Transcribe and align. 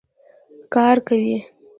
کار 0.73 0.95
کوي. 1.07 1.37